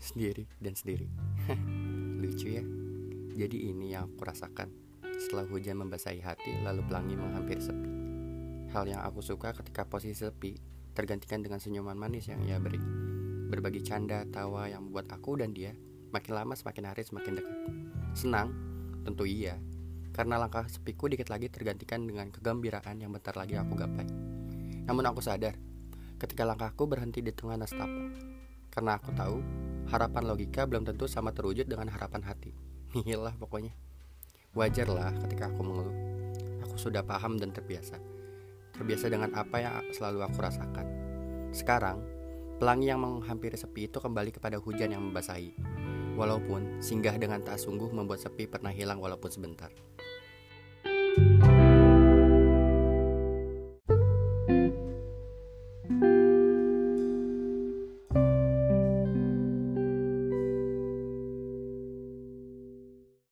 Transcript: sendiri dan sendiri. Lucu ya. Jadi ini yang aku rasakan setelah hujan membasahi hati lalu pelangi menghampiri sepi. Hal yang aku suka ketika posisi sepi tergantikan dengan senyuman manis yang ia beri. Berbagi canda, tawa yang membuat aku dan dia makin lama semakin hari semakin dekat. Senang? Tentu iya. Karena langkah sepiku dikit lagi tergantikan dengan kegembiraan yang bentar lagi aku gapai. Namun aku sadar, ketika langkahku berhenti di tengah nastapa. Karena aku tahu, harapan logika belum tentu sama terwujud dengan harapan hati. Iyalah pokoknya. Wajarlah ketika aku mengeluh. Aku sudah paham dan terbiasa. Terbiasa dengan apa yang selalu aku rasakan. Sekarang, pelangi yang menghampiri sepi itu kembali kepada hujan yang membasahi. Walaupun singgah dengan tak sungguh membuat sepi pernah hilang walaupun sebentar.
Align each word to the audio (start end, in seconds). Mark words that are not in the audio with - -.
sendiri 0.00 0.48
dan 0.58 0.72
sendiri. 0.72 1.06
Lucu 2.24 2.48
ya. 2.48 2.64
Jadi 3.36 3.70
ini 3.70 3.92
yang 3.92 4.08
aku 4.08 4.24
rasakan 4.24 4.72
setelah 5.20 5.44
hujan 5.48 5.76
membasahi 5.80 6.24
hati 6.24 6.64
lalu 6.64 6.80
pelangi 6.88 7.14
menghampiri 7.14 7.60
sepi. 7.60 7.90
Hal 8.72 8.88
yang 8.88 9.04
aku 9.04 9.20
suka 9.20 9.52
ketika 9.52 9.84
posisi 9.84 10.24
sepi 10.24 10.56
tergantikan 10.96 11.44
dengan 11.44 11.60
senyuman 11.60 11.96
manis 11.96 12.28
yang 12.28 12.40
ia 12.44 12.56
beri. 12.56 12.80
Berbagi 13.50 13.82
canda, 13.82 14.22
tawa 14.30 14.70
yang 14.70 14.88
membuat 14.88 15.10
aku 15.10 15.36
dan 15.36 15.52
dia 15.52 15.74
makin 16.10 16.34
lama 16.34 16.54
semakin 16.54 16.84
hari 16.90 17.02
semakin 17.02 17.32
dekat. 17.38 17.58
Senang? 18.14 18.48
Tentu 19.02 19.26
iya. 19.26 19.58
Karena 20.10 20.38
langkah 20.38 20.66
sepiku 20.66 21.06
dikit 21.06 21.30
lagi 21.30 21.46
tergantikan 21.46 22.02
dengan 22.02 22.30
kegembiraan 22.34 22.98
yang 22.98 23.14
bentar 23.14 23.34
lagi 23.38 23.54
aku 23.54 23.78
gapai. 23.78 24.06
Namun 24.86 25.06
aku 25.06 25.22
sadar, 25.22 25.54
ketika 26.18 26.42
langkahku 26.42 26.84
berhenti 26.90 27.22
di 27.22 27.30
tengah 27.30 27.56
nastapa. 27.56 28.10
Karena 28.70 28.96
aku 28.96 29.10
tahu, 29.12 29.42
harapan 29.90 30.22
logika 30.30 30.62
belum 30.64 30.86
tentu 30.86 31.10
sama 31.10 31.34
terwujud 31.34 31.66
dengan 31.66 31.90
harapan 31.90 32.22
hati. 32.22 32.54
Iyalah 32.94 33.34
pokoknya. 33.38 33.74
Wajarlah 34.54 35.14
ketika 35.26 35.50
aku 35.50 35.62
mengeluh. 35.62 35.94
Aku 36.66 36.78
sudah 36.78 37.02
paham 37.02 37.38
dan 37.38 37.50
terbiasa. 37.50 37.98
Terbiasa 38.74 39.06
dengan 39.10 39.34
apa 39.34 39.56
yang 39.62 39.74
selalu 39.94 40.26
aku 40.26 40.38
rasakan. 40.42 40.86
Sekarang, 41.50 42.02
pelangi 42.62 42.90
yang 42.90 43.02
menghampiri 43.02 43.58
sepi 43.58 43.90
itu 43.90 43.98
kembali 43.98 44.30
kepada 44.34 44.58
hujan 44.58 44.94
yang 44.94 45.02
membasahi. 45.02 45.54
Walaupun 46.14 46.82
singgah 46.82 47.14
dengan 47.18 47.42
tak 47.42 47.58
sungguh 47.58 47.90
membuat 47.90 48.22
sepi 48.22 48.46
pernah 48.46 48.70
hilang 48.70 48.98
walaupun 48.98 49.30
sebentar. 49.30 49.70